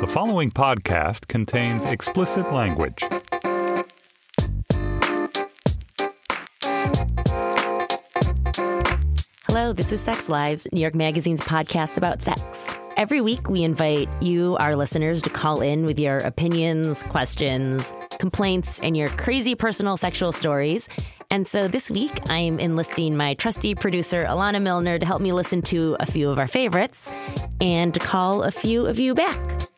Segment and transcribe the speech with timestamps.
[0.00, 3.04] The following podcast contains explicit language.
[9.46, 12.78] Hello, this is Sex Lives, New York Magazine's podcast about sex.
[12.96, 18.80] Every week, we invite you, our listeners, to call in with your opinions, questions, complaints,
[18.80, 20.88] and your crazy personal sexual stories.
[21.30, 25.60] And so this week, I'm enlisting my trusty producer, Alana Milner, to help me listen
[25.62, 27.10] to a few of our favorites
[27.60, 29.69] and to call a few of you back.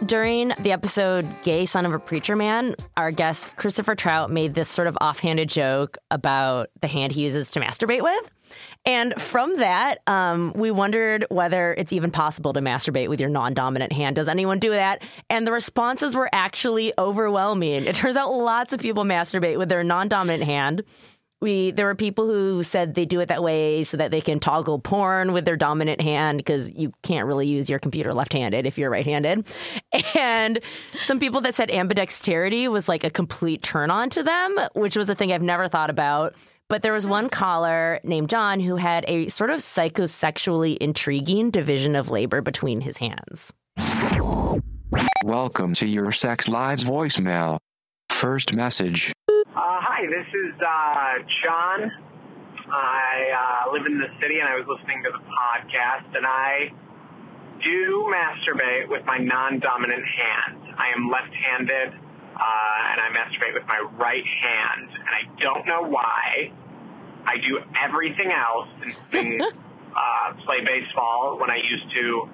[0.00, 4.68] During the episode Gay Son of a Preacher Man, our guest Christopher Trout made this
[4.68, 8.32] sort of offhanded joke about the hand he uses to masturbate with.
[8.84, 13.54] And from that, um, we wondered whether it's even possible to masturbate with your non
[13.54, 14.16] dominant hand.
[14.16, 15.02] Does anyone do that?
[15.30, 17.86] And the responses were actually overwhelming.
[17.86, 20.82] It turns out lots of people masturbate with their non dominant hand.
[21.44, 24.40] We there were people who said they do it that way so that they can
[24.40, 28.78] toggle porn with their dominant hand because you can't really use your computer left-handed if
[28.78, 29.46] you're right-handed.
[30.14, 30.58] And
[31.02, 35.10] some people that said ambidexterity was like a complete turn on to them, which was
[35.10, 36.34] a thing I've never thought about.
[36.70, 41.94] But there was one caller named John who had a sort of psychosexually intriguing division
[41.94, 43.52] of labor between his hands.
[45.22, 47.58] Welcome to your Sex Lives voicemail.
[48.08, 49.12] First message.
[49.94, 51.86] Hi, this is uh, John.
[52.66, 56.74] I uh, live in the city and I was listening to the podcast, and I
[57.62, 60.74] do masturbate with my non dominant hand.
[60.76, 65.64] I am left handed uh, and I masturbate with my right hand, and I don't
[65.64, 66.50] know why.
[67.24, 69.42] I do everything else, including
[69.94, 72.28] uh, play baseball when I used to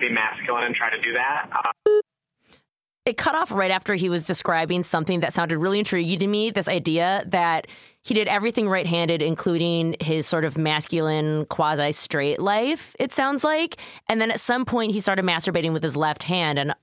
[0.00, 1.46] be masculine and try to do that.
[1.54, 2.03] Uh,
[3.06, 6.50] it cut off right after he was describing something that sounded really intriguing to me
[6.50, 7.66] this idea that
[8.02, 13.44] he did everything right handed, including his sort of masculine, quasi straight life, it sounds
[13.44, 13.76] like.
[14.08, 16.58] And then at some point, he started masturbating with his left hand.
[16.58, 16.74] And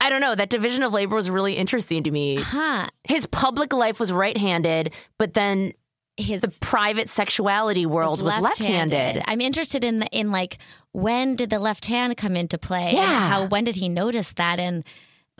[0.00, 2.36] I don't know, that division of labor was really interesting to me.
[2.38, 2.86] Huh.
[3.04, 5.72] His public life was right handed, but then
[6.18, 9.22] His the private sexuality world was left handed.
[9.26, 10.58] I'm interested in the, in like
[10.92, 12.88] when did the left hand come into play?
[12.88, 13.28] and Yeah.
[13.28, 14.58] how when did he notice that?
[14.58, 14.84] And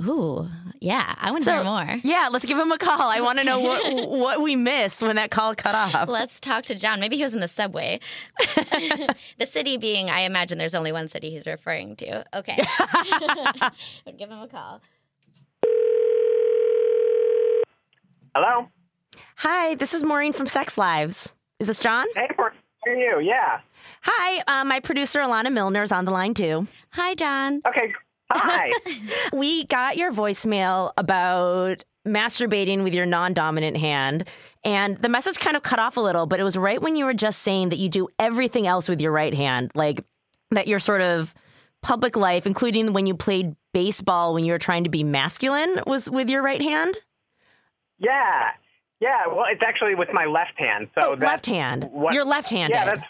[0.02, 0.48] ooh,
[0.80, 1.86] yeah, I want to hear more.
[2.02, 3.00] Yeah, let's give him a call.
[3.00, 6.08] I want to know what what we missed when that call cut off.
[6.08, 7.00] Let's talk to John.
[7.00, 8.00] Maybe he was in the subway.
[8.38, 12.24] the city being, I imagine there's only one city he's referring to.
[12.36, 12.56] Okay.
[14.06, 14.80] Would give him a call.
[18.34, 18.68] hello?
[19.36, 21.34] Hi, this is Maureen from Sex Lives.
[21.58, 22.06] Is this John?
[22.14, 23.20] Hey, how are you?
[23.20, 23.60] Yeah.
[24.02, 26.66] Hi, uh, my producer Alana Milner is on the line too.
[26.92, 27.62] Hi, John.
[27.66, 27.92] Okay.
[28.30, 28.72] Hi.
[29.32, 34.28] We got your voicemail about masturbating with your non-dominant hand,
[34.64, 37.04] and the message kind of cut off a little, but it was right when you
[37.04, 40.04] were just saying that you do everything else with your right hand, like
[40.52, 41.34] that your sort of
[41.82, 46.08] public life, including when you played baseball when you were trying to be masculine, was
[46.10, 46.96] with your right hand.
[47.98, 48.50] yeah.
[48.98, 49.26] Yeah.
[49.26, 50.88] Well, it's actually with my left hand.
[50.94, 51.84] So oh, left hand.
[51.92, 52.74] what- You're left-handed.
[52.74, 53.02] Yeah, that's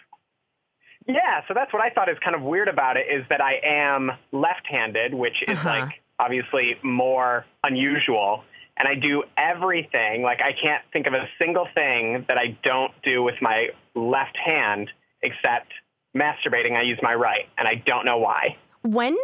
[1.06, 1.42] yeah.
[1.48, 4.10] So that's what I thought is kind of weird about it is that I am
[4.32, 5.68] left-handed, which is Uh-huh.
[5.68, 8.42] like obviously more unusual.
[8.78, 10.22] And I do everything.
[10.22, 14.36] Like I can't think of a single thing that I don't do with my left
[14.36, 14.90] hand
[15.22, 15.72] except
[16.14, 16.76] masturbating.
[16.76, 18.56] I use my right, and I don't know why.
[18.82, 19.16] when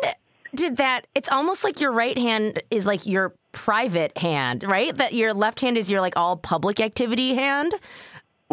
[0.54, 5.14] did that it's almost like your right hand is like your private hand right that
[5.14, 7.72] your left hand is your like all public activity hand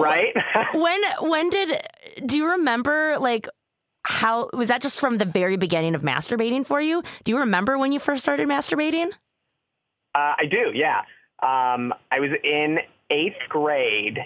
[0.01, 0.33] Right?
[0.73, 1.81] when when did
[2.25, 3.47] do you remember like
[4.03, 7.77] how was that just from the very beginning of masturbating for you do you remember
[7.77, 9.11] when you first started masturbating
[10.15, 11.01] Uh, I do, yeah.
[11.41, 12.79] Um, I was in
[13.09, 14.19] eighth grade,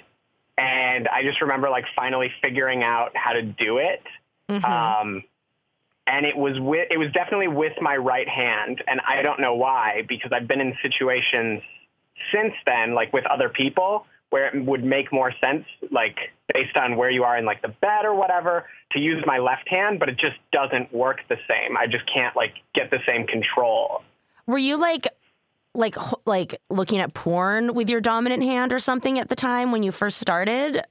[0.57, 4.01] and I just remember like finally figuring out how to do it.
[4.63, 5.23] Um,
[6.07, 9.55] and it was with it was definitely with my right hand, and I don't know
[9.55, 11.61] why because I've been in situations
[12.31, 16.17] since then, like with other people, where it would make more sense, like
[16.51, 19.69] based on where you are in like the bed or whatever, to use my left
[19.69, 21.77] hand, but it just doesn't work the same.
[21.77, 24.01] I just can't like get the same control.
[24.47, 25.07] were you like
[25.75, 29.83] like like looking at porn with your dominant hand or something at the time when
[29.83, 30.81] you first started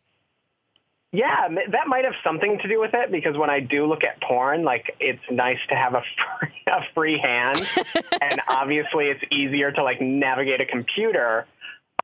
[1.11, 4.21] Yeah, that might have something to do with it because when I do look at
[4.23, 6.03] porn, like it's nice to have a
[6.39, 7.61] free, a free hand,
[8.21, 11.47] and obviously it's easier to like navigate a computer.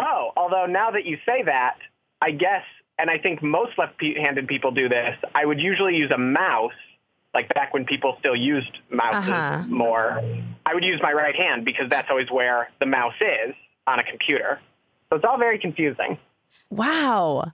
[0.01, 1.77] Oh, although now that you say that,
[2.23, 2.65] I guess,
[2.99, 5.17] and I think most left-handed people do this.
[5.35, 6.73] I would usually use a mouse,
[7.35, 9.65] like back when people still used mouses Uh-huh.
[9.69, 10.21] more.
[10.67, 13.55] I would use my right hand because that's always where the mouse is
[13.87, 14.61] on a computer.
[15.11, 16.19] So it's all very confusing.
[16.71, 17.53] wow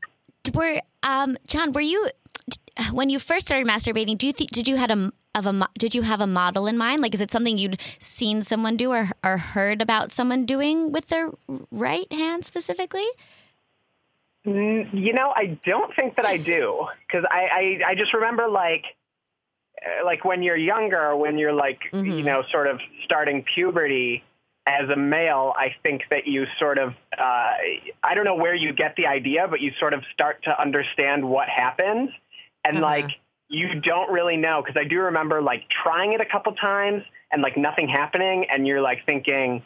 [0.52, 1.72] Were um, John?
[1.72, 2.08] Were you
[2.92, 5.94] when you first started masturbating, do you th- did you had a of a did
[5.94, 7.02] you have a model in mind?
[7.02, 11.06] Like, is it something you'd seen someone do or or heard about someone doing with
[11.06, 11.30] their
[11.70, 13.06] right hand specifically?
[14.46, 18.48] Mm, You know, I don't think that I do because I, I I just remember
[18.48, 18.84] like
[19.84, 24.22] uh, like when you're younger, when you're like you know sort of starting puberty
[24.66, 27.52] as a male, I think that you sort of uh,
[28.02, 31.28] I don't know where you get the idea, but you sort of start to understand
[31.28, 32.10] what happens
[32.64, 33.10] and like
[33.48, 37.42] you don't really know because I do remember like trying it a couple times and
[37.42, 39.62] like nothing happening, and you're like thinking.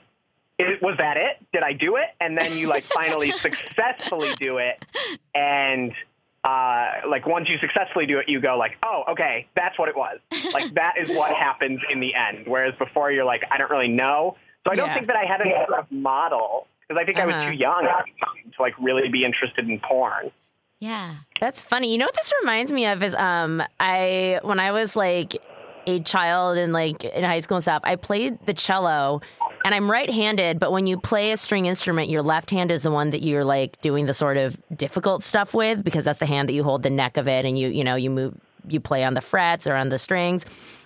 [0.83, 1.37] Was that it?
[1.53, 2.07] Did I do it?
[2.21, 4.81] And then you like finally successfully do it,
[5.33, 5.93] and
[6.43, 9.97] uh, like once you successfully do it, you go like, oh, okay, that's what it
[9.97, 10.19] was.
[10.53, 12.47] Like that is what happens in the end.
[12.49, 14.37] Whereas before, you're like, I don't really know.
[14.67, 14.95] So I don't Yeah.
[14.95, 17.39] think that I had any sort of model because I think I Uh-huh.
[17.39, 17.91] was too young the
[18.27, 20.33] time to like really be interested in porn.
[20.81, 21.15] Yeah.
[21.41, 21.93] That's funny.
[21.93, 25.37] You know what this reminds me of is um I when I was like
[25.87, 29.23] a child and like in high school and stuff, I played the cello
[29.65, 32.91] and I'm right-handed, but when you play a string instrument, your left hand is the
[32.91, 36.49] one that you're like doing the sort of difficult stuff with because that's the hand
[36.49, 38.35] that you hold the neck of it and you you know, you move
[38.69, 40.45] you play on the frets or on the strings.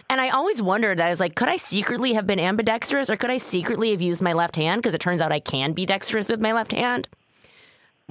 [0.08, 3.30] And I always wondered, I was like, could I secretly have been ambidextrous or could
[3.30, 4.82] I secretly have used my left hand?
[4.82, 7.08] Because it turns out I can be dexterous with my left hand.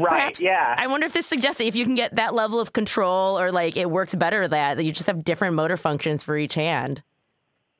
[0.01, 0.09] Right?
[0.11, 0.75] Perhaps- yeah.
[0.77, 3.51] I wonder if this suggests that if you can get that level of control or
[3.51, 7.03] like it works better that, that you just have different motor functions for each hand.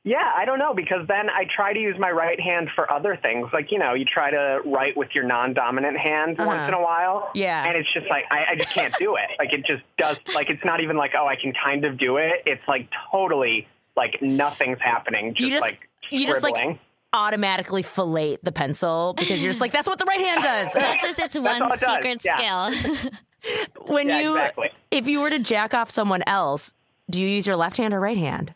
[0.04, 3.14] Yeah, I don't know because then I try to use my right hand for other
[3.14, 3.48] things.
[3.52, 6.48] Like, you know, you try to write with your non dominant hand Uh-huh.
[6.48, 7.30] once in a while.
[7.34, 7.64] Yeah.
[7.64, 9.30] And it's just like, I, I just can't do it.
[9.38, 12.16] Like, it just does, like, it's not even like, oh, I can kind of do
[12.16, 12.42] it.
[12.46, 15.34] It's like totally, like, nothing's happening.
[15.34, 16.78] Just, You just- like, you just, like.
[17.12, 20.72] Automatically fillet the pencil because you're just like, that's what the right hand does.
[20.74, 22.70] That's just its one it secret yeah.
[22.70, 23.10] skill.
[23.86, 24.70] when Yeah, you, exactly.
[24.90, 26.72] if you were to jack off someone else,
[27.10, 28.54] do you use your left hand or right hand?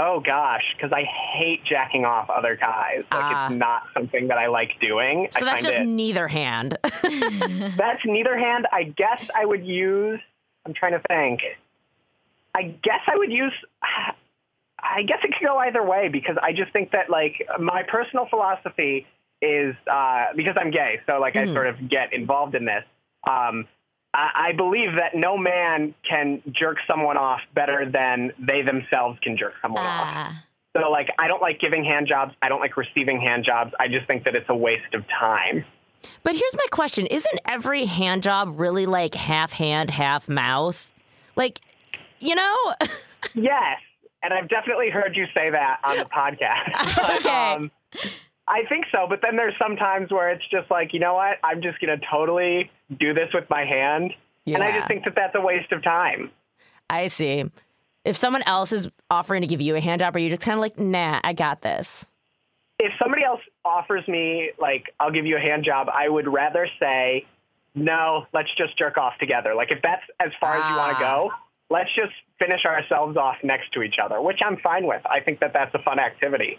[0.00, 2.98] Oh gosh, because I hate jacking off other guys.
[3.10, 3.46] Like Ah.
[3.46, 5.26] it's not something that I like doing.
[5.32, 6.78] So I that's just it, neither hand.
[6.84, 8.68] that's neither hand.
[8.72, 10.20] I guess I would use.
[10.64, 11.40] I'm trying to think.
[12.54, 13.52] I guess I would use.
[14.80, 18.26] I guess it could go either way because I just think that like my personal
[18.28, 19.06] philosophy
[19.42, 22.84] is uh, because I'm gay, so like I sort of get involved in this.
[23.28, 23.66] Um,
[24.14, 29.36] I, I believe that no man can jerk someone off better than they themselves can
[29.36, 30.08] jerk someone off.
[30.10, 30.44] Ah.
[30.76, 32.34] So like I don't like giving hand jobs.
[32.42, 33.72] I don't like receiving hand jobs.
[33.78, 35.64] I just think that it's a waste of time.
[36.22, 40.90] but here's my question Isn't every hand job really like half hand, half mouth?
[41.36, 41.60] Like,
[42.20, 42.56] you know?
[43.34, 43.78] Yes,
[44.22, 47.18] and I've definitely heard you say that on the podcast.
[47.18, 47.28] Okay.
[47.28, 47.70] um,
[48.46, 51.36] I think so, but then there's some times where it's just like, you know what?
[51.44, 54.14] I'm just going to totally do this with my hand.
[54.46, 54.54] Yeah.
[54.56, 56.30] And I just think that that's a waste of time.
[56.88, 57.44] I see.
[58.06, 60.54] If someone else is offering to give you a hand job, are you just kind
[60.54, 62.06] of like, nah, I got this?
[62.78, 66.66] If somebody else offers me, like, I'll give you a hand job, I would rather
[66.80, 67.26] say,
[67.74, 69.54] no, let's just jerk off together.
[69.54, 71.16] Like, if that's as far as you want to Ah.
[71.16, 71.30] go,
[71.70, 75.02] let's just finish ourselves off next to each other, which I'm fine with.
[75.06, 76.58] I think that that's a fun activity.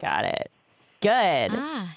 [0.00, 0.50] Got it.
[1.00, 1.50] Good.
[1.52, 1.96] Ah.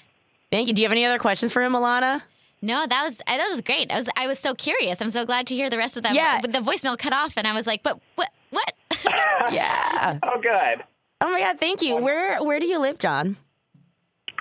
[0.50, 0.74] Thank you.
[0.74, 2.22] Do you have any other questions for him, Alana?
[2.62, 3.90] No, that was that was great.
[3.90, 5.00] I was I was so curious.
[5.00, 6.14] I'm so glad to hear the rest of that.
[6.14, 6.40] Yeah.
[6.42, 8.30] but the voicemail cut off, and I was like, "But what?
[8.50, 8.72] What?"
[9.52, 10.18] Yeah.
[10.22, 10.84] Oh, good.
[11.22, 11.58] Oh my God.
[11.58, 11.96] Thank you.
[11.96, 13.36] Where Where do you live, John?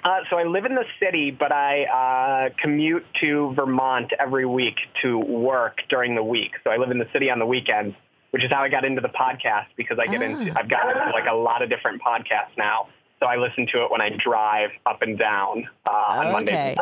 [0.04, 4.76] Uh, so I live in the city, but I uh, commute to Vermont every week
[5.02, 6.52] to work during the week.
[6.64, 7.96] So I live in the city on the weekends,
[8.32, 11.12] which is how I got into the podcast because I get into I've gotten into
[11.12, 12.88] like a lot of different podcasts now.
[13.20, 16.72] So I listen to it when I drive up and down uh, on Monday.
[16.72, 16.76] Okay.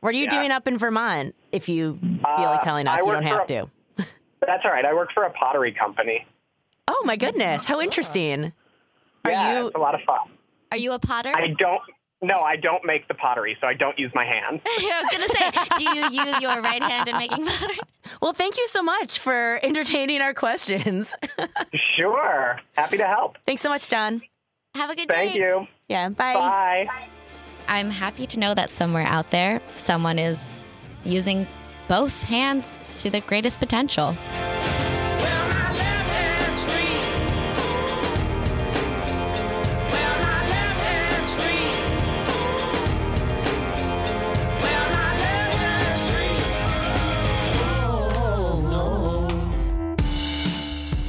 [0.00, 0.30] What are you Yeah.
[0.30, 1.34] doing up in Vermont?
[1.52, 3.70] If you feel like Uh, telling us, you don't have for to.
[4.46, 4.84] That's all right.
[4.84, 6.26] I work for a pottery company.
[6.88, 7.64] Oh my goodness.
[7.64, 8.52] How interesting.
[9.24, 10.18] Are yeah, you it's a lot of fun.
[10.72, 11.30] Are you a potter?
[11.34, 11.80] I don't.
[12.22, 14.60] No, I don't make the pottery, so I don't use my hands.
[14.66, 17.78] I was gonna say, do you use your right hand in making pottery?
[18.20, 21.14] Well, thank you so much for entertaining our questions.
[21.96, 23.38] sure, happy to help.
[23.44, 24.22] Thanks so much, John.
[24.74, 25.40] Have a good Thank day.
[25.40, 25.66] Thank you.
[25.88, 26.34] Yeah, bye.
[26.34, 26.88] Bye.
[27.68, 30.54] I'm happy to know that somewhere out there, someone is
[31.04, 31.46] using
[31.88, 34.16] both hands to the greatest potential.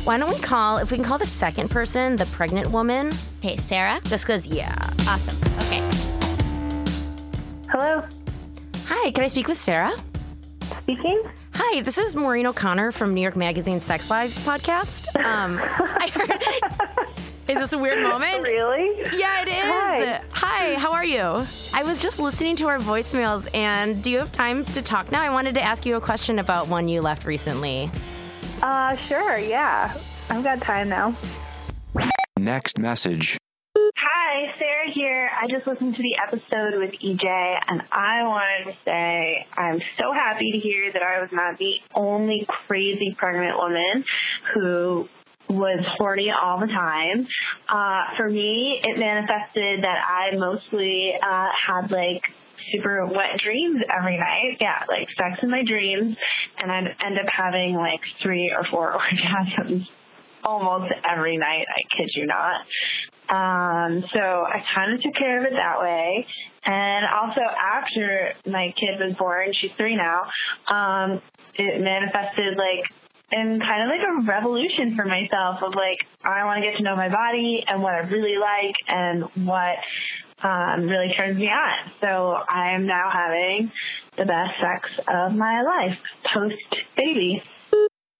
[0.03, 3.55] Why don't we call, if we can call the second person the pregnant woman, Okay,
[3.57, 4.01] Sarah.
[4.05, 4.75] just because, yeah.
[5.07, 5.37] Awesome.
[5.59, 5.79] Okay.
[7.69, 8.03] Hello,
[8.87, 9.93] Hi, can I speak with Sarah?
[10.81, 11.23] speaking.
[11.55, 15.07] Hi, this is Maureen O'Connor from New York Magazine Sex Lives podcast.
[15.23, 17.07] Um, I heard,
[17.47, 18.43] is this a weird moment?
[18.43, 18.87] Really?
[19.17, 19.55] Yeah, it is.
[19.63, 20.21] Hi.
[20.33, 21.21] Hi, how are you?
[21.73, 25.21] I was just listening to our voicemails, and do you have time to talk now?
[25.21, 27.89] I wanted to ask you a question about one you left recently.
[28.63, 29.93] Uh, sure, yeah.
[30.29, 31.13] I've got time now.
[32.39, 33.37] Next message.
[33.75, 35.29] Hi, Sarah here.
[35.37, 40.13] I just listened to the episode with EJ, and I wanted to say I'm so
[40.13, 44.05] happy to hear that I was not the only crazy pregnant woman
[44.53, 45.09] who
[45.49, 47.27] was horny all the time.
[47.67, 52.21] Uh, for me, it manifested that I mostly uh, had like
[52.71, 54.57] super wet dreams every night.
[54.59, 56.15] Yeah, like sex in my dreams,
[56.57, 59.85] and I'd end up having like three or four orgasms
[60.43, 61.65] almost every night.
[61.69, 62.61] I kid you not.
[63.29, 66.25] Um, so I kind of took care of it that way.
[66.65, 70.23] And also after my kid was born, she's three now,
[70.69, 71.21] um,
[71.55, 72.83] it manifested like
[73.31, 76.83] in kind of like a revolution for myself of like, I want to get to
[76.83, 79.77] know my body and what I really like and what
[80.43, 81.91] um, really turns me on.
[82.01, 83.71] So I am now having
[84.17, 85.97] the best sex of my life
[86.33, 86.55] post
[86.97, 87.41] baby.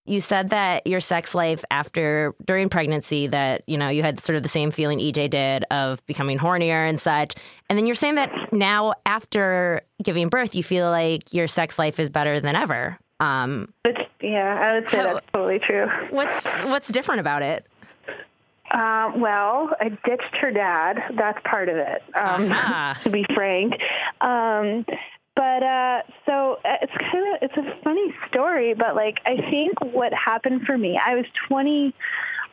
[0.06, 4.36] You said that your sex life after during pregnancy that you know you had sort
[4.36, 7.36] of the same feeling EJ did of becoming hornier and such,
[7.70, 12.00] and then you're saying that now after giving birth you feel like your sex life
[12.02, 12.98] is better than ever.
[13.22, 15.88] Um, It's, yeah, I would say How- that's totally true.
[16.10, 17.66] what's what's different about it?
[18.74, 20.98] Um, well, I ditched her dad.
[21.16, 23.00] That's part of it, um, Aha.
[23.04, 23.74] to be frank.
[24.20, 24.84] Um,
[25.36, 29.80] but uh, so uh, it's kind of it's a funny story, but like I think
[29.82, 31.94] what happened for me, I was twenty,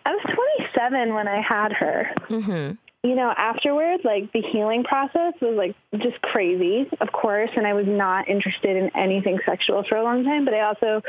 [0.05, 2.11] I was twenty seven when I had her.
[2.29, 3.09] Mm-hmm.
[3.09, 7.51] you know, afterwards, like the healing process was like just crazy, of course.
[7.57, 11.03] And I was not interested in anything sexual for a long time, but I also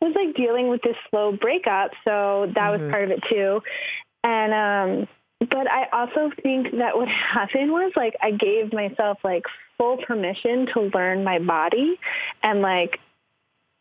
[0.00, 1.92] was like dealing with this slow breakup.
[2.04, 3.62] So that was part of it too.
[4.24, 9.44] And, um, but I also think that what happened was like I gave myself like
[9.78, 11.98] full permission to learn my body
[12.42, 12.98] and like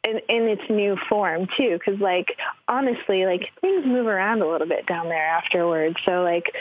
[0.04, 4.68] in, in its new form too because like honestly like things move around a little
[4.68, 5.96] bit down there afterwards.
[6.06, 6.54] So like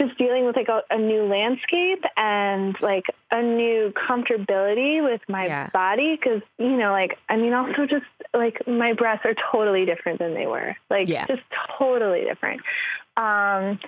[0.00, 5.44] just dealing with like a, a new landscape and like a new comfortability with my
[5.46, 5.68] Yeah.
[5.72, 10.18] body because you know like i mean also just like my breasts are totally different
[10.18, 11.26] than they were like Yeah.
[11.26, 11.42] just
[11.78, 12.62] totally different
[13.18, 13.78] um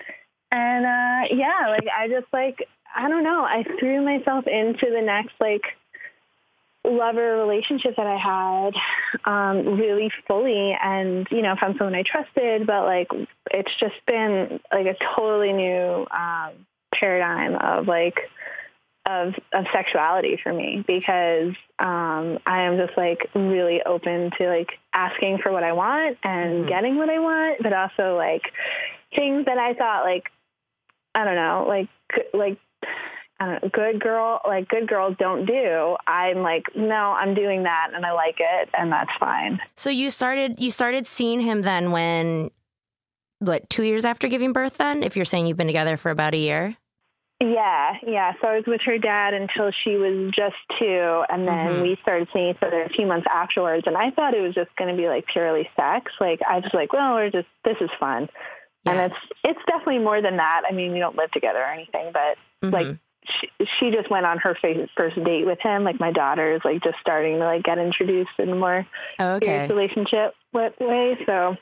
[0.50, 5.00] and uh yeah like i just like i don't know i threw myself into the
[5.00, 5.62] next like
[6.96, 8.74] lover relationship that I had
[9.24, 10.76] um, really fully.
[10.80, 13.08] And you know found someone I trusted but like
[13.50, 16.52] it's just been like a totally new um,
[16.94, 18.18] paradigm of like
[19.06, 24.70] of of sexuality for me because um, I am just like really open to like
[24.92, 28.42] asking for what I want and getting what I want but also like
[29.14, 30.30] things that I thought like
[31.14, 31.88] I don't know like
[32.32, 32.58] like
[33.42, 35.96] I good girl, like good girls don't do.
[36.06, 39.60] I'm like, no, I'm doing that and I like it and that's fine.
[39.76, 42.50] So you started you started seeing him then when
[43.38, 44.76] what two years after giving birth?
[44.78, 46.76] Then, if you're saying you've been together for about a year.
[47.40, 48.34] Yeah, yeah.
[48.40, 51.82] So I was with her dad until she was just two, and then Mhm.
[51.82, 53.82] we started seeing each other a few months afterwards.
[53.88, 56.12] And I thought it was just going to be like purely sex.
[56.20, 58.28] Like I was like, well, we're just this is fun,
[58.84, 58.92] Yeah.
[58.92, 60.62] and it's it's definitely more than that.
[60.68, 62.98] I mean, we don't live together or anything, but like Mhm.
[63.24, 63.48] She,
[63.78, 64.56] she just went on her
[64.96, 65.84] first date with him.
[65.84, 68.86] Like my daughter is like just starting to like get introduced in a more
[69.18, 69.46] Oh, okay.
[69.46, 71.16] serious relationship wa- way.
[71.26, 71.56] So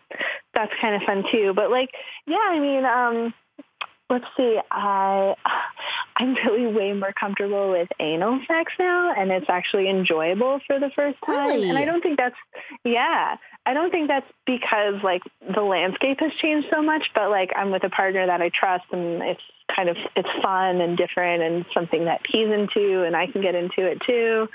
[0.55, 1.53] that's kind of fun too.
[1.55, 1.91] But like,
[2.27, 3.35] yeah, I mean, um,
[4.09, 5.35] let's see, I
[6.17, 10.91] I'm really way more comfortable with anal sex now, and it's actually enjoyable for the
[10.95, 11.49] first time.
[11.49, 11.69] Really?
[11.71, 12.37] And I don't think that's
[12.85, 13.37] yeah.
[13.71, 15.23] I don't think that's because like
[15.55, 18.87] the landscape has changed so much, but like I'm with a partner that I trust
[18.91, 19.41] and it's
[19.77, 23.55] kind of it's fun and different and something that he's into and I can get
[23.55, 24.49] into it too.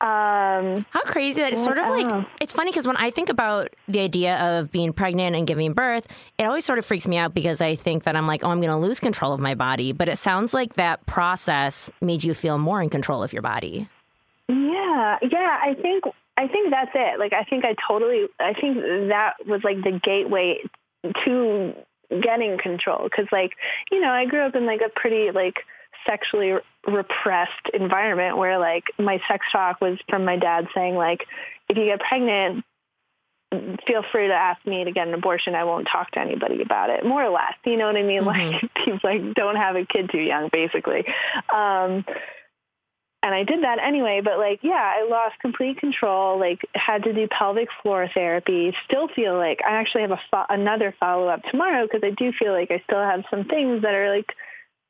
[0.00, 2.24] Um How crazy that it's sort of like Oh.
[2.40, 6.08] it's funny because when I think about the idea of being pregnant and giving birth,
[6.38, 8.60] it always sort of freaks me out because I think that I'm like, oh, I'm
[8.60, 9.92] going to lose control of my body.
[9.92, 13.88] But it sounds like that process made you feel more in control of your body.
[14.48, 15.58] Yeah, yeah.
[15.62, 16.04] I think
[16.40, 17.18] I think that's it.
[17.18, 18.26] Like I think I totally.
[18.38, 18.78] I think
[19.08, 20.60] that was like the gateway
[21.24, 21.74] to
[22.08, 23.04] getting control.
[23.04, 23.52] Because like
[23.90, 25.56] you know, I grew up in like a pretty like
[26.06, 26.54] sexually
[26.86, 31.26] repressed environment where like my sex talk was from my dad saying like,
[31.68, 32.64] if you get pregnant.
[33.84, 35.56] Feel free to ask me to get an abortion.
[35.56, 37.04] I won't talk to anybody about it.
[37.04, 38.24] More or less, you know what I mean?
[38.24, 41.04] Like he's like, don't have a kid too young, basically.
[41.52, 42.04] Um,
[43.22, 44.20] and I did that anyway.
[44.24, 46.38] But like, yeah, I lost complete control.
[46.38, 48.74] Like, had to do pelvic floor therapy.
[48.86, 52.32] Still feel like I actually have a fo- another follow up tomorrow because I do
[52.32, 54.34] feel like I still have some things that are like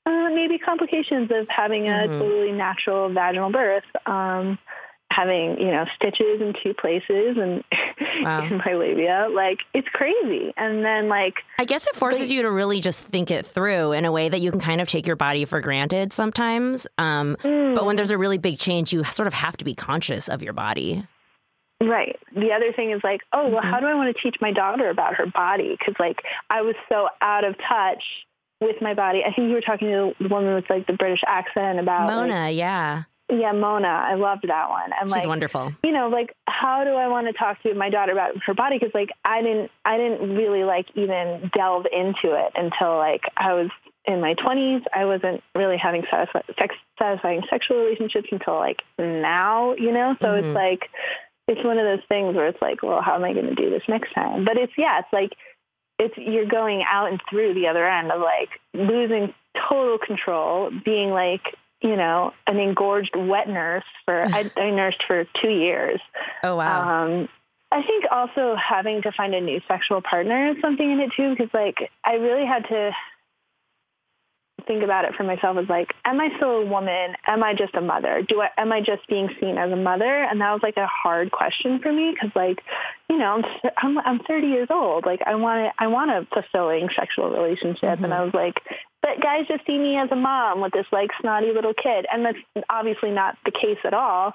[0.07, 2.19] uh, maybe complications of having a Mhm.
[2.19, 3.85] totally natural vaginal birth.
[4.07, 4.59] Um,
[5.21, 7.63] having you know stitches in two places and
[8.23, 8.45] Wow.
[8.45, 10.53] in my labia, like it's crazy.
[10.57, 14.05] And then like I guess it forces you to really just think it through in
[14.05, 16.87] a way that you can kind of take your body for granted sometimes.
[16.99, 19.75] Um, mm, But when there's a really big change, you sort of have to be
[19.75, 21.07] conscious of your body.
[21.83, 22.19] Right.
[22.35, 23.71] The other thing is like, oh, well, Mhm.
[23.71, 25.77] how do I want to teach my daughter about her body?
[25.79, 28.03] Because like I was so out of touch
[28.61, 29.21] with my body.
[29.27, 32.17] I think you were talking to the woman with like the British accent about like-
[32.29, 33.05] Mona, yeah.
[33.33, 33.89] Yeah, Mona.
[33.89, 34.91] I loved that one.
[35.01, 35.73] And She's like, wonderful.
[35.85, 38.79] you know, like how do I want to talk to my daughter about her body?
[38.79, 43.55] Because like I didn't, I didn't really like even delve into it until like I
[43.55, 43.71] was
[44.07, 44.83] in my twenties.
[44.95, 50.17] I wasn't really having satisfi- sex, satisfying sexual relationships until like now, you know.
[50.21, 50.39] So Mhm.
[50.39, 50.91] it's like
[51.49, 53.71] it's one of those things where it's like, well, how am I going to do
[53.71, 54.45] this next time?
[54.45, 55.33] But it's yeah, it's like
[55.99, 59.35] it's you're going out and through the other end of like losing
[59.69, 61.43] total control, being like
[61.83, 66.01] you know an engorged wet nurse for I, I nursed for two years.
[66.43, 67.05] Oh, wow.
[67.05, 67.29] Um,
[67.73, 71.31] I think also having to find a new sexual partner is something in it too,
[71.31, 72.91] because like I really had to
[74.67, 77.15] think about it for myself as like, am I still a woman?
[77.27, 78.23] Am I just a mother?
[78.27, 80.25] Do I am I just being seen as a mother?
[80.25, 82.63] And that was like a hard question for me because like,
[83.09, 85.07] you know, I'm I'm, I'm 30 years old.
[85.07, 88.61] Like I want to I want a fulfilling sexual relationship, and I was like,
[89.21, 92.39] guys just see me as a mom with this like snotty little kid, and that's
[92.69, 94.35] obviously not the case at all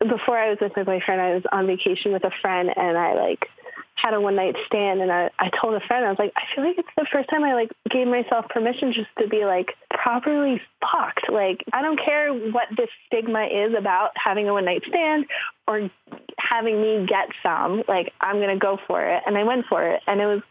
[0.00, 3.14] before I was with my boyfriend, I was on vacation with a friend and I
[3.14, 3.46] like
[3.94, 6.42] had a one night stand and I, I told a friend, I was like, I
[6.54, 9.72] feel like it's the first time I like gave myself permission just to be like
[9.90, 11.30] properly fucked.
[11.32, 15.24] Like I don't care what this stigma is about having a one night stand
[15.66, 15.90] or
[16.38, 17.82] having me get some.
[17.88, 19.22] Like I'm gonna go for it.
[19.26, 20.02] And I went for it.
[20.06, 20.42] And it was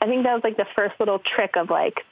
[0.00, 2.04] I think that was like the first little trick of like,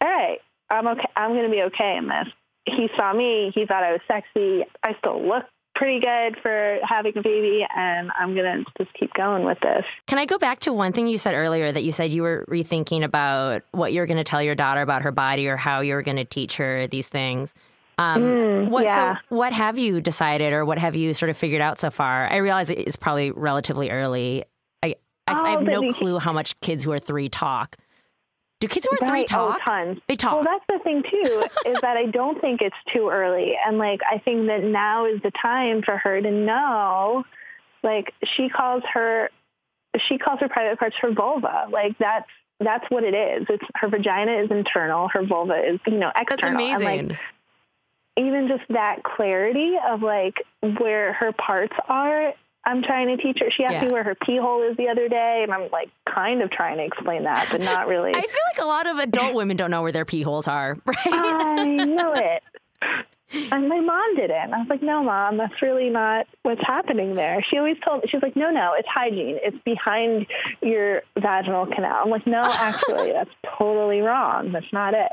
[0.00, 0.38] all right,
[0.70, 2.28] I'm okay I'm gonna be okay in this.
[2.66, 4.64] He saw me, he thought I was sexy.
[4.82, 5.44] I still look
[5.76, 9.84] pretty good for having a baby and I'm gonna just keep going with this.
[10.08, 12.44] Can I go back to one thing you said earlier that you said you were
[12.50, 16.02] rethinking about what you're going to tell your daughter about her body or how you're
[16.02, 17.54] going to teach her these things?
[17.98, 19.14] Um, Mm, what yeah.
[19.16, 22.28] so what have you decided or what have you sort of figured out so far?
[22.30, 24.44] I realize it's probably relatively early.
[24.82, 24.96] I
[25.28, 27.76] I, I Oh, have no clue how much kids who are three talk.
[28.60, 29.26] Do kids who are three Right.
[29.26, 29.58] talk?
[29.60, 30.00] Oh, tons.
[30.06, 30.34] They talk.
[30.34, 34.00] Well, that's the thing too, is that I don't think it's too early, and like
[34.10, 37.24] I think that now is the time for her to know.
[37.82, 39.30] Like she calls her,
[40.08, 41.66] she calls her private parts her vulva.
[41.70, 42.28] Like that's
[42.60, 43.46] that's what it is.
[43.48, 46.60] It's her vagina is internal, her vulva is you know That's external.
[46.60, 47.08] And, amazing.
[47.08, 47.18] like,
[48.18, 50.34] even just that clarity of like
[50.78, 52.34] where her parts are.
[52.64, 53.50] I'm trying to teach her.
[53.50, 53.84] She asked Yeah.
[53.86, 56.76] me where her pee hole is the other day, and I'm like kind of trying
[56.76, 58.10] to explain that, but not really.
[58.10, 60.76] I feel like a lot of adult women don't know where their pee holes are,
[60.84, 60.96] right?
[61.06, 62.42] I know it.
[63.52, 64.52] And my mom didn't.
[64.52, 67.42] I was like, no, mom, that's really not what's happening there.
[67.48, 69.38] She always told me she's like, no, no, it's hygiene.
[69.40, 70.26] It's behind
[70.60, 72.00] your vaginal canal.
[72.04, 74.50] I'm like, no, actually, that's totally wrong.
[74.50, 75.12] That's not it.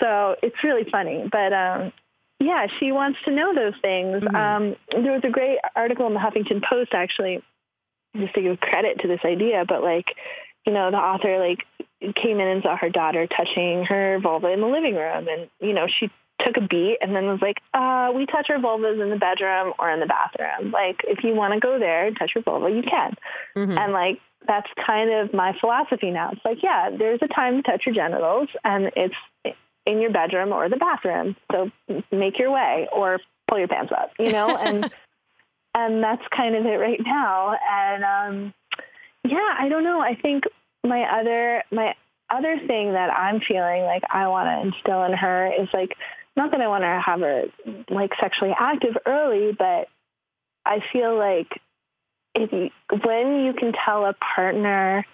[0.00, 1.24] So it's really funny.
[1.32, 1.92] But um,
[2.40, 4.22] yeah, she wants to know those things.
[4.22, 4.34] Mhm.
[4.34, 7.42] Um, there was a great article in the Huffington Post, actually,
[8.16, 10.16] just to give credit to this idea, but like,
[10.66, 11.66] you know, the author like
[12.14, 15.72] came in and saw her daughter touching her vulva in the living room, and you
[15.72, 19.08] know, she took a beat and then was like, uh, we touch our vulvas in
[19.08, 20.72] the bedroom or in the bathroom.
[20.72, 23.14] Like, if you want to go there and touch your vulva, you can.
[23.56, 23.78] Mhm.
[23.78, 26.30] And like, that's kind of my philosophy now.
[26.32, 29.14] It's like, yeah, there's a time to touch your genitals, and it's
[29.86, 31.36] in your bedroom or the bathroom.
[31.52, 31.70] So
[32.10, 33.18] make your way or
[33.48, 34.90] pull your pants up, you know, and
[35.74, 37.56] and that's kind of it right now.
[37.70, 38.54] And um,
[39.24, 40.00] yeah, I don't know.
[40.00, 40.44] I think
[40.82, 41.94] my other my
[42.30, 45.96] other thing that I'm feeling like I want to instill in her is like
[46.36, 47.44] not that I want to have her
[47.90, 49.88] like sexually active early, but
[50.66, 51.48] I feel like
[52.34, 52.70] if you,
[53.04, 55.06] when you can tell a partner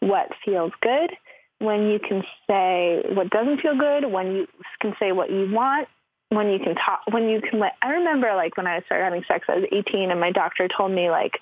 [0.00, 1.10] what feels good,
[1.62, 4.46] when you can say what doesn't feel good, when you
[4.80, 5.88] can say what you want,
[6.30, 7.74] when you can talk, when you can let.
[7.82, 10.92] I remember like when I started having sex, I was 18, and my doctor told
[10.92, 11.40] me like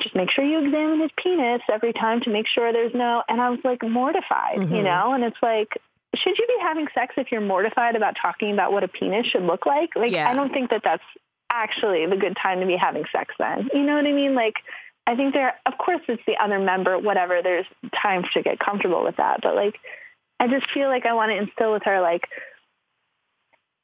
[0.00, 3.22] just make sure you examine his penis every time to make sure there's no.
[3.28, 4.84] And I was like mortified, you Mhm.
[4.84, 5.12] know.
[5.12, 5.76] And it's like,
[6.14, 9.44] should you be having sex if you're mortified about talking about what a penis should
[9.44, 9.94] look like?
[9.94, 10.28] Like, Yeah.
[10.28, 11.04] I don't think that that's
[11.50, 13.34] actually the good time to be having sex.
[13.38, 14.34] Then, you know what I mean?
[14.34, 14.56] Like,
[15.06, 17.42] I think there, of course, it's the other member, whatever.
[17.42, 17.66] There's
[18.00, 19.78] time to get comfortable with that, but like,
[20.38, 22.28] I just feel like I want to instill with her, like,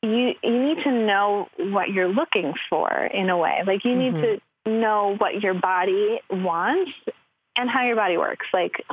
[0.03, 3.63] you you need to know what you're looking for in a way.
[3.67, 6.93] Like you need to know what your body wants
[7.57, 8.47] and how your body works.
[8.53, 8.85] Like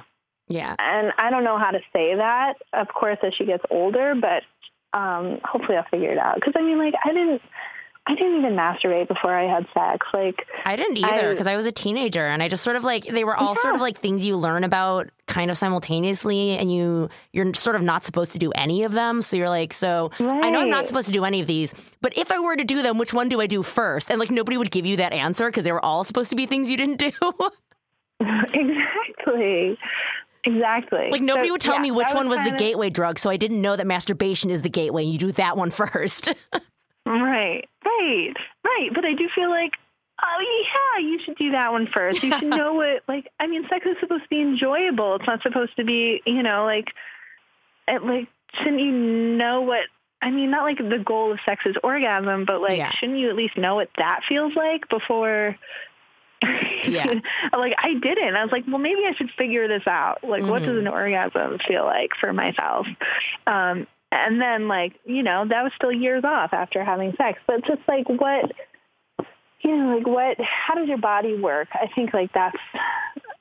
[0.48, 0.76] Yeah.
[0.80, 4.44] and I don't know how to say that, of course, as she gets older, but
[4.98, 6.36] um, hopefully I'll figure it out.
[6.36, 7.42] Because I mean, like, I didn't,
[8.08, 10.06] I didn't even masturbate before I had sex.
[10.13, 13.04] Like, I didn't either because I, was a teenager and I just sort of like
[13.06, 17.10] they were all sort of like things you learn about kind of simultaneously and you
[17.34, 20.52] you're sort of not supposed to do any of them so you're like so I
[20.52, 22.84] know I'm not supposed to do any of these but if I were to do
[22.84, 24.12] them which one do I do first?
[24.12, 26.46] And like nobody would give you that answer because they were all supposed to be
[26.46, 27.12] things you didn't do.
[28.54, 29.78] Exactly,
[30.46, 31.10] exactly.
[31.12, 33.18] like nobody So, would tell yeah, me which that one was the kinda- gateway drug
[33.20, 36.34] so I didn't know that masturbation is the gateway you do that one first
[37.06, 38.89] Right, right, right.
[38.94, 39.74] But I do feel like,
[40.24, 40.62] oh
[40.98, 42.24] yeah, you should do that one first.
[42.24, 45.15] You should know what, like, I mean, sex is supposed to be enjoyable.
[45.15, 46.88] It's not supposed to be, you know, like,
[47.88, 49.82] it, like, shouldn't you know what?
[50.22, 52.91] I mean, not like the goal of sex is orgasm, but like, Yeah.
[53.00, 55.56] shouldn't you at least know what that feels like before?
[56.88, 57.06] Yeah.
[57.54, 58.36] like I didn't.
[58.36, 60.24] I was like, well, maybe I should figure this out.
[60.24, 62.88] Like, what does an orgasm feel like for myself?
[63.48, 67.39] Um, and then, like, you know, that was still years off after having sex.
[67.47, 68.51] But just like, what,
[69.62, 71.67] you know, like, what, how does your body work?
[71.73, 72.58] I think, like, that's,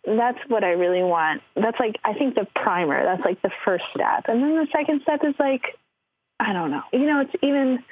[0.07, 1.43] that's what I really want.
[1.55, 4.25] That's like, I think the primer, that's like the first step.
[4.29, 5.63] And then the second step is like,
[6.39, 6.83] I don't know.
[6.93, 7.83] You know, it's even,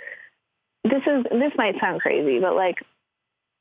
[0.85, 2.83] this is, this might sound crazy, but like,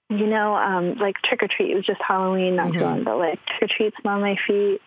[0.09, 1.71] you know, um, like trick or treat.
[1.71, 2.81] It was just Halloween not too Mhm.
[2.81, 3.17] long ago.
[3.17, 4.81] Like trick or treat, smell my feet,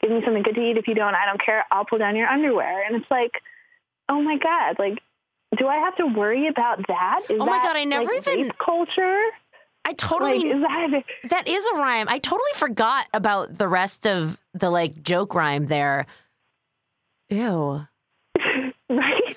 [0.00, 0.78] give me something good to eat.
[0.78, 1.66] If you don't, I don't care.
[1.70, 2.82] I'll pull down your underwear.
[2.86, 3.42] And it's like,
[4.12, 4.98] oh my god, like,
[5.58, 7.20] do I have to worry about that?
[7.30, 9.22] Is Oh my that, God, I never like, even- culture.
[9.84, 12.08] I totally Like, is that That is a rhyme.
[12.08, 16.06] I totally forgot about the rest of the like joke rhyme there.
[17.30, 17.86] Ew.
[18.88, 19.36] right?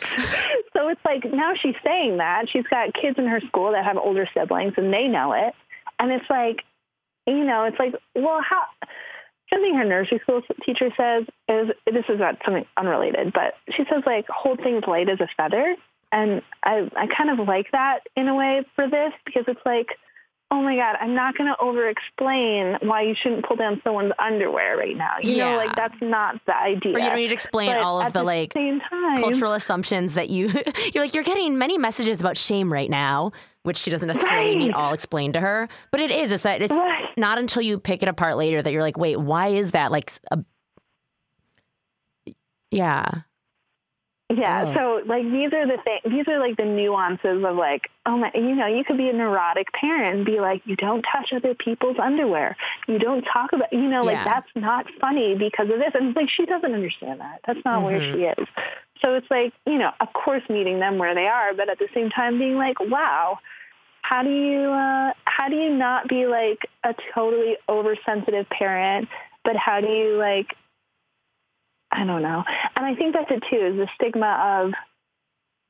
[0.73, 3.97] so it's like now she's saying that she's got kids in her school that have
[3.97, 5.53] older siblings and they know it,
[5.99, 6.57] and it's like,
[7.25, 8.61] you know, it's like, well, how?
[9.49, 14.03] Something her nursery school teacher says is this is not something unrelated, but she says
[14.05, 15.75] like hold things light as a feather,
[16.11, 19.87] and I I kind of like that in a way for this because it's like.
[20.51, 24.13] Oh my God, I'm not going to over explain why you shouldn't pull down someone's
[24.19, 25.15] underwear right now.
[25.21, 26.93] You know, like that's not the idea.
[26.95, 28.79] Or you don't need to explain But all of at the like time,
[29.17, 30.51] cultural assumptions that you
[30.93, 33.31] you're like you're getting many messages about shame right now,
[33.65, 34.75] which she doesn't necessarily need Right.
[34.75, 35.67] all explained to her.
[35.91, 36.31] But it is.
[36.31, 37.09] It's that it's Right.
[37.17, 40.11] not until you pick it apart later that you're like, wait, why is that like
[40.31, 40.39] a
[42.71, 43.05] yeah.
[44.33, 44.73] Yeah, Oh.
[45.01, 46.01] so like these are the things.
[46.15, 49.13] These are like the nuances of like, oh my, you know, you could be a
[49.13, 52.57] neurotic parent and be like, you don't touch other people's underwear.
[52.87, 54.23] You don't talk about, you know, like Yeah.
[54.23, 55.91] that's not funny because of this.
[55.93, 57.41] And like she doesn't understand that.
[57.45, 58.17] That's not where Mm-hmm.
[58.17, 58.47] she is.
[59.05, 61.87] So it's like, you know, of course meeting them where they are, but at the
[61.93, 63.37] same time being like, wow,
[64.01, 69.07] how do you uh, how do you not be like a totally oversensitive parent,
[69.43, 70.55] but how do you like
[71.91, 72.43] I don't know.
[72.75, 74.73] And I think that's it too, is the stigma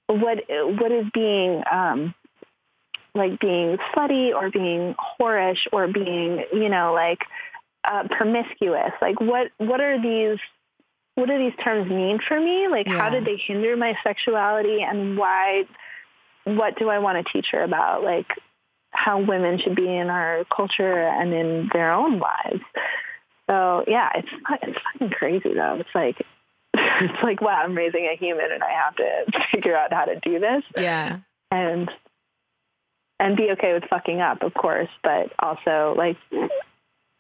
[0.07, 2.13] of what what is being um
[3.13, 7.19] like being slutty or being whorish or being, you know, like
[7.83, 8.91] uh, promiscuous.
[9.01, 10.39] Like what what are these
[11.15, 12.67] what do these terms mean for me?
[12.67, 13.09] Like how Yeah.
[13.11, 15.65] did they hinder my sexuality and why
[16.43, 18.03] what do I want to teach her about?
[18.03, 18.27] Like
[18.91, 22.63] how women should be in our culture and in their own lives.
[23.49, 24.29] So yeah, it's
[24.61, 25.77] it's fucking crazy though.
[25.79, 26.17] It's like
[26.73, 30.19] it's like wow, I'm raising a human and I have to figure out how to
[30.19, 31.19] do this Yeah.
[31.51, 31.89] and
[33.19, 36.17] and be okay with fucking up, of course, but also like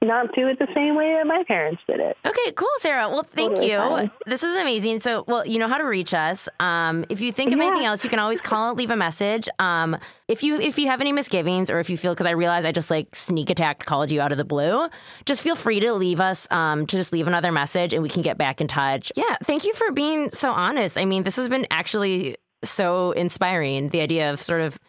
[0.05, 2.15] not do it the same way that my parents did it.
[2.25, 3.09] Okay, cool, Sarah.
[3.09, 3.77] Well, thank Totally you.
[3.77, 4.11] fine.
[4.25, 4.99] This is amazing.
[5.01, 6.47] So, well, you know how to reach us.
[6.59, 7.65] Um, if you think of Yeah.
[7.65, 9.49] anything else, you can always call, leave a message.
[9.59, 12.65] Um, if you if you have any misgivings or if you feel because I realize
[12.65, 14.87] I just like sneak attacked called you out of the blue,
[15.25, 18.21] just feel free to leave us um, to just leave another message and we can
[18.21, 19.11] get back in touch.
[19.15, 20.97] Yeah, thank you for being so honest.
[20.97, 23.89] I mean, this has been actually so inspiring.
[23.89, 24.79] The idea of sort of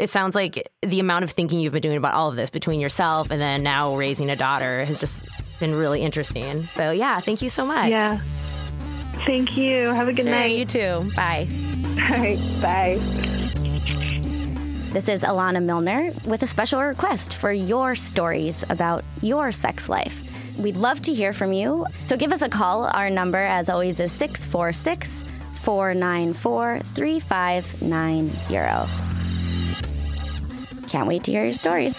[0.00, 2.80] it sounds like the amount of thinking you've been doing about all of this between
[2.80, 5.22] yourself and then now raising a daughter has just
[5.60, 6.62] been really interesting.
[6.62, 7.90] So yeah, thank you so much.
[7.90, 8.18] Yeah.
[9.26, 9.88] Thank you.
[9.88, 10.56] Have a good Sure, night.
[10.56, 11.10] you too.
[11.14, 11.46] Bye.
[11.86, 12.38] All right.
[12.62, 12.98] Bye.
[14.92, 20.22] This is Alana Milner with a special request for your stories about your sex life.
[20.58, 22.86] We'd love to hear from you, so give us a call.
[22.86, 25.24] Our number, as always, is 646
[25.62, 29.09] 494 3590.
[30.90, 31.96] Can't wait to hear your stories.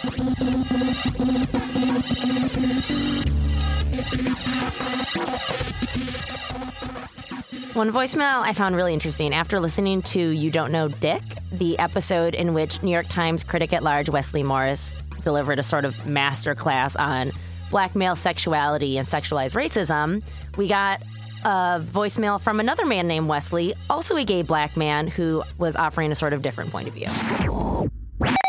[7.74, 11.22] One voicemail I found really interesting after listening to You Don't Know Dick,
[11.54, 15.86] the episode in which New York Times critic at large Wesley Morris delivered a sort
[15.86, 17.32] of master class on
[17.70, 20.22] black male sexuality and sexualized racism.
[20.58, 21.02] We got
[21.46, 26.12] a voicemail from another man named Wesley, also a gay black man, who was offering
[26.12, 27.08] a sort of different point of view.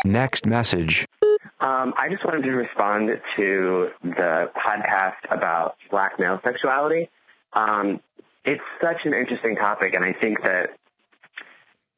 [0.05, 1.07] Next message.
[1.59, 7.09] Um, I just wanted to respond to the podcast about black male sexuality.
[7.53, 8.01] Um,
[8.43, 10.77] it's such an interesting topic, and I think that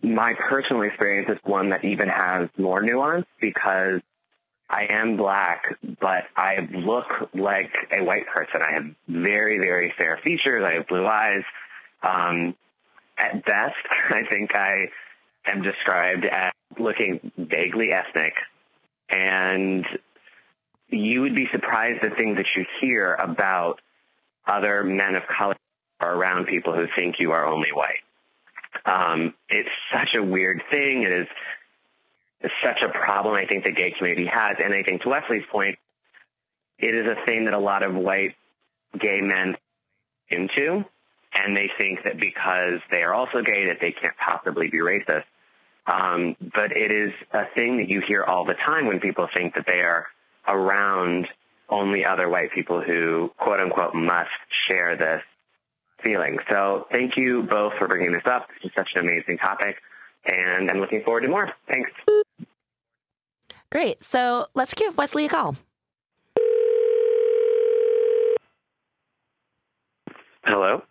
[0.03, 4.01] my personal experience is one that even has more nuance because
[4.69, 8.61] I am black, but I look like a white person.
[8.61, 10.63] I have very, very fair features.
[10.63, 11.43] I have blue eyes.
[12.03, 12.55] Um,
[13.17, 13.75] at best,
[14.09, 14.89] I think I
[15.47, 18.33] am described as looking vaguely ethnic.
[19.09, 19.85] And
[20.89, 23.81] you would be surprised the things that you hear about
[24.47, 25.55] other men of color
[26.01, 28.01] or around people who think you are only white.
[28.85, 31.03] Um, it's such a weird thing.
[31.03, 31.27] It is
[32.63, 34.57] such a problem I think the gay community has.
[34.63, 35.77] And I think to Wesley's point,
[36.77, 38.35] it is a thing that a lot of white
[38.99, 39.55] gay men
[40.29, 40.85] into.
[41.33, 45.23] And they think that because they are also gay that they can't possibly be racist.
[45.87, 49.53] Um, but it is a thing that you hear all the time when people think
[49.55, 50.07] that they are
[50.47, 51.27] around
[51.69, 54.29] only other white people who quote unquote must
[54.67, 55.21] share this
[56.03, 56.37] feeling.
[56.49, 58.47] So thank you both for bringing this up.
[58.49, 59.77] This is such an amazing topic
[60.25, 61.51] and I'm looking forward to more.
[61.67, 61.91] Thanks.
[63.71, 64.03] Great.
[64.03, 65.55] So let's give Wesley a call.
[70.43, 70.83] Hello.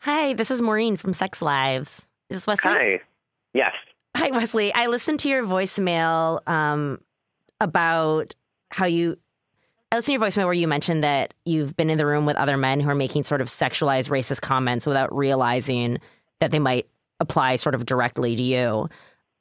[0.00, 2.08] Hi, this is Maureen from Sex Lives.
[2.30, 2.70] Is this Wesley?
[2.70, 3.00] Hi.
[3.52, 3.72] Yes.
[4.16, 4.72] Hi, Wesley.
[4.72, 7.02] I listened to your voicemail um,
[7.60, 8.34] about
[8.70, 9.18] how you.
[9.92, 12.36] I listened to your voicemail where you mentioned that you've been in the room with
[12.36, 15.98] other men who are making sort of sexualized racist comments without realizing
[16.40, 16.88] that they might
[17.20, 18.88] apply sort of directly to you.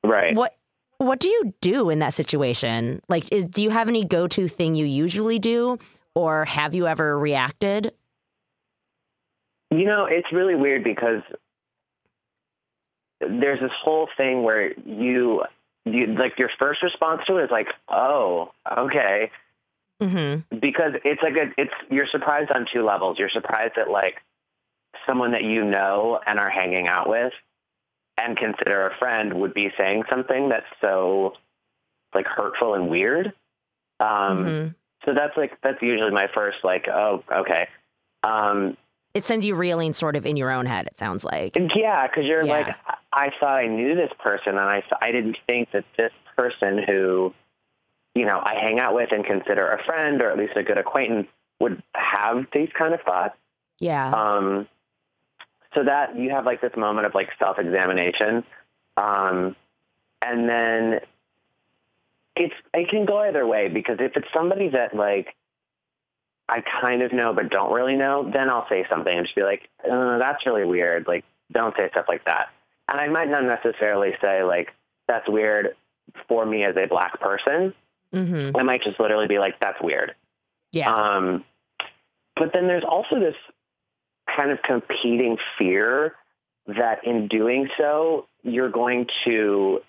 [0.03, 0.35] Right.
[0.35, 0.53] What
[0.97, 3.01] What do you do in that situation?
[3.07, 5.79] Like, is, do you have any go to thing you usually do,
[6.15, 7.93] or have you ever reacted?
[9.71, 11.21] You know, it's really weird because
[13.19, 15.43] there's this whole thing where you,
[15.85, 19.31] you like your first response to it is like, oh, okay,
[20.01, 20.57] Mm-hmm.
[20.59, 23.17] because it's like a, it's you're surprised on two levels.
[23.17, 24.21] You're surprised that like
[25.07, 27.31] someone that you know and are hanging out with
[28.17, 31.35] and consider a friend would be saying something that's so
[32.13, 33.31] like hurtful and weird.
[34.01, 34.67] Um, hmm
[35.05, 37.69] So that's like that's usually my first like, oh, okay.
[38.21, 38.75] Um,
[39.15, 40.87] It sends you reeling sort of in your own head.
[40.87, 41.55] It sounds like.
[41.73, 42.51] Yeah, because you're Yeah.
[42.51, 42.75] like,
[43.13, 47.33] I- thought I knew this person, and I I didn't think that this person who,
[48.13, 50.77] you know, I hang out with and consider a friend or at least a good
[50.77, 51.27] acquaintance
[51.59, 53.37] would have these kind of thoughts.
[53.79, 54.11] Yeah.
[54.11, 54.67] Um,
[55.73, 58.43] so that you have like this moment of like self examination,
[58.97, 59.55] um,
[60.21, 60.99] and then
[62.35, 65.35] it's it can go either way because if it's somebody that like
[66.47, 69.43] I kind of know but don't really know, then I'll say something and just be
[69.43, 72.49] like, uh, "That's really weird." Like, don't say stuff like that.
[72.87, 74.73] And I might not necessarily say like,
[75.07, 75.75] "That's weird"
[76.27, 77.73] for me as a black person.
[78.13, 78.55] mm-hmm.
[78.55, 80.15] I might just literally be like, "That's weird."
[80.71, 80.93] Yeah.
[80.93, 81.43] Um,
[82.35, 83.35] but then there's also this
[84.35, 86.15] kind of competing fear
[86.67, 89.81] that in doing so, you're going to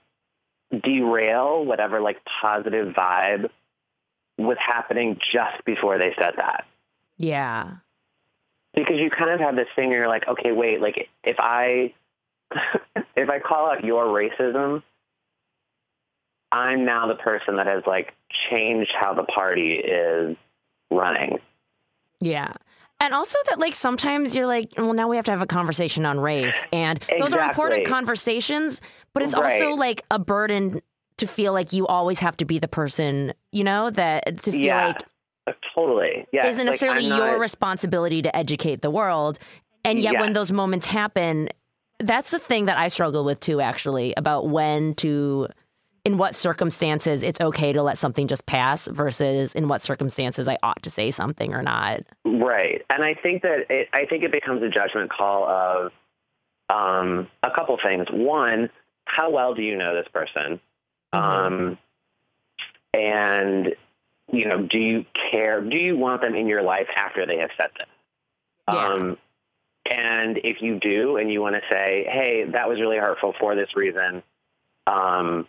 [0.82, 3.50] derail whatever like positive vibe
[4.38, 6.64] was happening just before they said that.
[7.16, 7.76] yeah.
[8.74, 11.94] Because you kind of have this thing where you're like, okay, wait, like if I
[13.16, 14.82] if I call out your racism,
[16.52, 18.12] I'm now the person that has like
[18.50, 20.36] changed how the party is
[20.90, 21.38] running.
[22.20, 22.52] Yeah.
[23.00, 26.06] And also that like sometimes you're like, well, now we have to have a conversation
[26.06, 26.56] on race.
[26.72, 28.80] And those are important conversations,
[29.12, 30.80] but it's also like a burden
[31.18, 34.60] to feel like you always have to be the person, you know, that to feel
[34.60, 34.86] Yeah.
[34.88, 35.02] like
[35.48, 36.26] Uh, Totally.
[36.32, 36.46] Yeah.
[36.48, 39.38] isn't necessarily your responsibility to educate the world.
[39.84, 41.48] And yet when those moments happen,
[42.00, 45.46] that's the thing that I struggle with too, actually, about when to
[46.04, 50.56] in what circumstances it's okay to let something just pass versus in what circumstances I
[50.62, 52.00] ought to say something or not.
[52.24, 52.82] Right.
[52.90, 55.92] And I think that it, I think it becomes a judgment call of
[56.68, 58.06] um, a couple things.
[58.10, 58.70] One,
[59.06, 60.60] how well do you know this person?
[61.16, 61.78] Um,
[62.92, 63.74] and
[64.32, 65.60] you know, do you care?
[65.60, 67.86] Do you want them in your life after they have said this?
[68.72, 68.88] Yeah.
[68.88, 69.18] Um,
[69.88, 73.54] and if you do, and you want to say, "Hey, that was really hurtful for
[73.54, 74.22] this reason,"
[74.86, 75.46] um,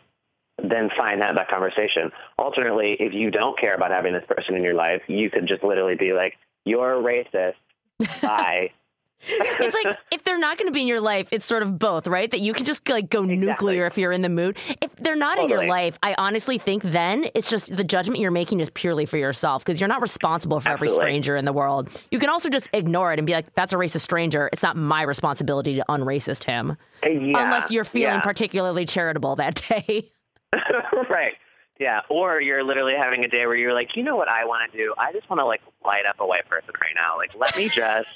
[0.61, 2.11] then fine, have that conversation.
[2.37, 5.63] Alternately, if you don't care about having this person in your life, you could just
[5.63, 7.55] literally be like, "You're racist."
[8.21, 8.71] Bye.
[9.27, 12.07] It's like if they're not going to be in your life, it's sort of both,
[12.07, 12.29] right?
[12.29, 14.57] That you can just like go nuclear if you're in the mood.
[14.81, 18.31] If they're not in your life, I honestly think then it's just the judgment you're
[18.31, 21.89] making is purely for yourself because you're not responsible for every stranger in the world.
[22.11, 24.49] You can also just ignore it and be like, "That's a racist stranger.
[24.53, 28.21] It's not my responsibility to unracist him." Eh, yeah, Unless you're feeling yeah.
[28.21, 30.11] particularly charitable that day.
[31.09, 31.33] right.
[31.79, 32.01] Yeah.
[32.09, 34.77] Or you're literally having a day where you're like, you know what I want to
[34.77, 34.95] do?
[34.97, 37.17] I just want to like light up a white person right now.
[37.17, 38.09] Like, let me just,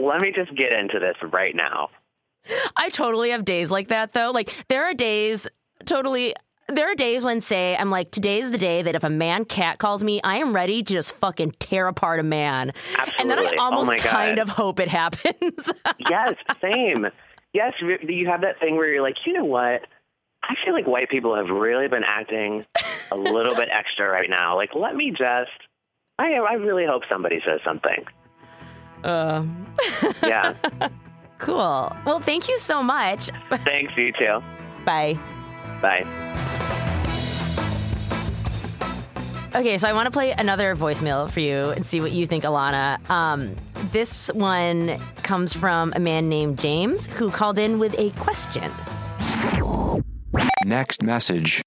[0.00, 1.88] let me just get into this right now.
[2.76, 4.30] I totally have days like that though.
[4.32, 5.48] Like there are days
[5.84, 6.34] totally
[6.68, 9.78] there are days when say I'm like today's the day that if a man cat
[9.78, 12.72] calls me, I am ready to just fucking tear apart a man.
[12.98, 13.14] Absolutely.
[13.20, 13.54] And then I.
[13.58, 15.72] Oh almost kind of hope it happens.
[15.98, 17.06] yes, same.
[17.52, 19.86] Yes, you have that thing where you're like, you know what?
[20.42, 22.64] I feel like white people have really been acting
[23.10, 24.56] a little bit extra right now.
[24.56, 25.50] Like, let me just.
[26.18, 28.04] I I really hope somebody says something.
[29.04, 29.44] Uh,
[30.22, 30.54] Yeah.
[31.38, 31.94] cool.
[32.04, 33.30] Well, thank you so much.
[33.50, 34.42] Thanks, you too.
[34.84, 35.18] Bye.
[35.82, 36.04] Bye.
[39.54, 42.44] Okay, so I want to play another voicemail for you and see what you think,
[42.44, 43.08] Alana.
[43.08, 43.54] Um,
[43.90, 48.70] this one comes from a man named James who called in with a question.
[50.64, 51.62] Next message.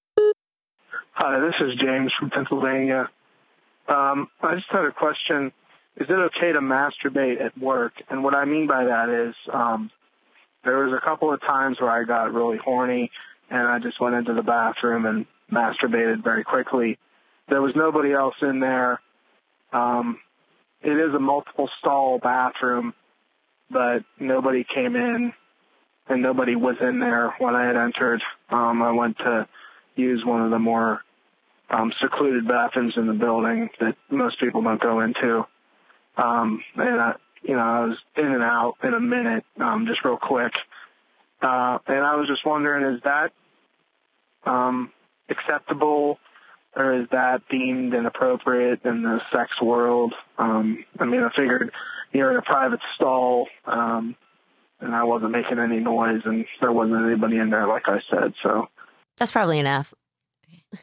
[1.14, 3.08] Hi, this is James from Pennsylvania.
[3.88, 5.50] Um, I just had a question.
[6.00, 7.92] Is it okay to masturbate at work?
[8.08, 9.90] And what I mean by that is, um,
[10.64, 13.10] there was a couple of times where I got really horny
[13.50, 16.98] and I just went into the bathroom and masturbated very quickly.
[17.50, 19.00] There was nobody else in there.
[19.74, 20.18] Um,
[20.82, 22.94] it is a multiple stall bathroom,
[23.70, 25.34] but nobody came in
[26.08, 28.22] and nobody was in there when I had entered.
[28.48, 29.46] Um, I went to
[29.96, 31.00] use one of the more
[31.68, 35.44] um, secluded bathrooms in the building that most people don't go into.
[36.16, 40.04] Um, and I, you know, I was in and out in a minute, um, just
[40.04, 40.52] real quick.
[41.42, 43.32] Uh, and I was just wondering, is that
[44.44, 44.92] um,
[45.28, 46.18] acceptable
[46.76, 50.14] or is that deemed inappropriate in the sex world?
[50.38, 51.72] Um, I mean, I figured
[52.12, 54.14] you're in a private stall, um,
[54.80, 58.34] and I wasn't making any noise, and there wasn't anybody in there, like I said.
[58.42, 58.68] So
[59.18, 59.92] That's probably enough.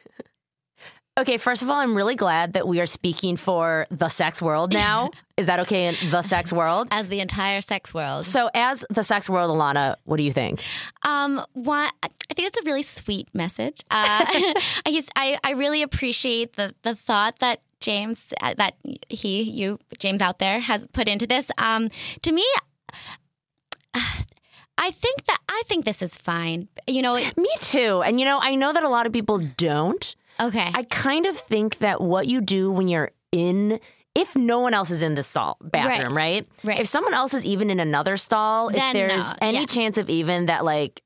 [1.18, 4.72] okay, first of all, I'm really glad that we are speaking for the sex world
[4.72, 5.10] now.
[5.36, 6.88] Is that okay in the sex world?
[6.90, 8.24] As the entire sex world.
[8.24, 10.62] So, as the sex world, Alana, what do you think?
[11.02, 13.82] Um, one, I think it's a really sweet message.
[13.90, 14.54] Uh, I,
[14.86, 18.74] just, I I really appreciate the the thought that James uh, that
[19.08, 21.50] he you James out there has put into this.
[21.58, 21.90] Um,
[22.22, 22.44] to me.
[24.80, 26.68] I think that I think this is fine.
[26.86, 28.00] You know, Me too.
[28.02, 30.14] And you know, I know that a lot of people don't.
[30.40, 30.70] Okay.
[30.74, 33.80] I kind of think that what you do when you're in
[34.14, 36.46] if no one else is in the stall bathroom, right?
[36.64, 36.80] Right.
[36.80, 39.66] If someone else is even in another stall, if there's no, any yeah.
[39.66, 41.02] chance of even that like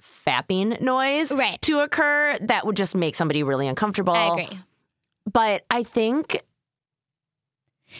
[0.00, 1.60] fapping noise Right.
[1.62, 4.14] to occur, that would just make somebody really uncomfortable.
[4.14, 4.58] I agree.
[5.30, 6.42] But I think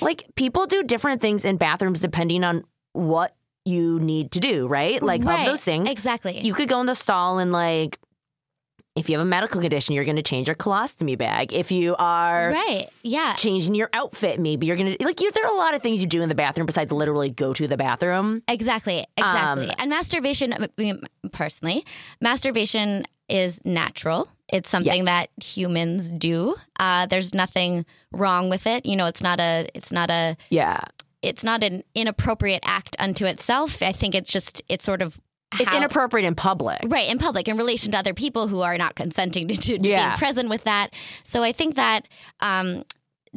[0.00, 5.02] like people do different things in bathrooms depending on what you need to do, right?
[5.02, 5.40] Like Right.
[5.40, 5.90] of those things.
[5.90, 6.40] Exactly.
[6.40, 7.98] You could go in the stall and like
[8.94, 11.52] if you have a medical condition, you're going to change your colostomy bag.
[11.52, 12.88] If you are right.
[13.02, 13.35] Yeah.
[13.35, 15.31] changing your outfit, maybe you're going to like you.
[15.33, 17.66] There are a lot of things you do in the bathroom besides literally go to
[17.66, 18.42] the bathroom.
[18.48, 19.05] Exactly.
[19.16, 19.68] Exactly.
[19.68, 21.02] Um, and masturbation, I mean,
[21.33, 21.87] personally,
[22.20, 24.28] masturbation is natural.
[24.48, 26.55] It's something that humans do.
[26.78, 28.85] Uh, there's nothing wrong with it.
[28.85, 29.68] You know, it's not a.
[29.74, 30.37] It's not a.
[30.50, 30.81] Yeah,
[31.22, 33.83] It's not an inappropriate act unto itself.
[33.83, 34.61] I think it's just.
[34.68, 35.18] It's sort of.
[35.60, 36.78] It's how- inappropriate in public.
[36.84, 40.08] Right, in public, in relation to other people who are not consenting to, to Yeah.
[40.10, 40.94] being present with that.
[41.24, 42.08] So I think that
[42.40, 42.84] um,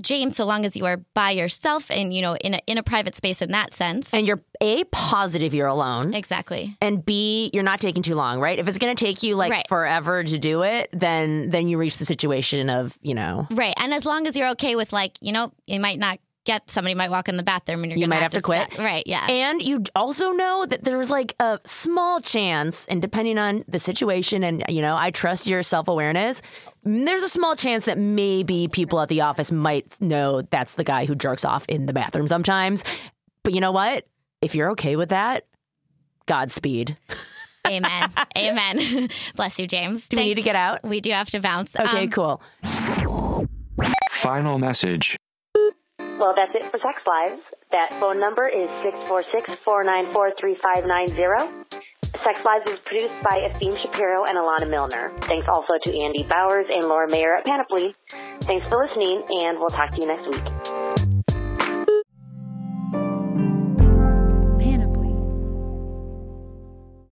[0.01, 2.83] James, so long as you are by yourself and you know in a in a
[2.83, 6.13] private space in that sense, And you're a positive you're alone.
[6.13, 6.75] exactly.
[6.81, 8.59] and B, you're not taking too long, right?
[8.59, 9.67] If it's going to take you like Right.
[9.69, 13.73] forever to do it, then then you reach the situation of you know Right.
[13.81, 16.95] And as long as you're okay with like, you know, you might not get somebody
[16.95, 18.71] might walk in the bathroom and you're You gonna might have to quit.
[18.73, 19.25] sta- Right, yeah.
[19.27, 24.43] And you also know that there's like a small chance, and depending on the situation,
[24.43, 26.41] and you know, I trust your self awareness.
[26.83, 31.05] There's a small chance that maybe people at the office might know that's the guy
[31.05, 32.83] who jerks off in the bathroom sometimes.
[33.43, 34.05] But you know what?
[34.41, 35.45] If you're okay with that,
[36.27, 36.95] Godspeed.
[37.67, 38.11] Amen.
[38.37, 39.09] Amen.
[39.35, 40.07] Bless you, James.
[40.07, 40.83] Do we need to get out?
[40.83, 41.75] we do have to bounce.
[41.75, 42.41] Okay, Um, cool.
[44.11, 45.17] Final message.
[46.17, 47.41] Well, that's it for Sex Lives.
[47.71, 51.75] That phone number is 646 494 3590.
[52.23, 55.11] Sex Lives is produced by Athene Shapiro and Alana Milner.
[55.27, 57.93] Thanks also to Andy Bowers and Laura Mayer at Panoply.
[58.47, 61.14] Thanks for listening, and we'll talk to you next week.